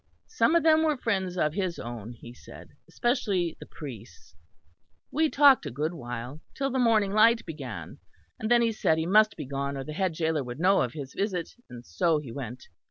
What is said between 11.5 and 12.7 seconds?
and so he went.